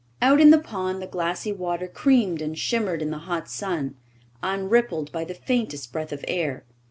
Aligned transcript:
Out 0.19 0.41
in 0.41 0.49
the 0.49 0.57
pond 0.57 0.99
the 0.99 1.05
glassy 1.05 1.51
water 1.51 1.87
creamed 1.87 2.41
and 2.41 2.57
shimmered 2.57 3.03
in 3.03 3.11
the 3.11 3.19
hot 3.19 3.47
sun, 3.47 3.97
unrippled 4.41 5.11
by 5.11 5.23
the 5.23 5.35
faintest 5.35 5.91
breath 5.93 6.11
of 6.11 6.25
air. 6.27 6.65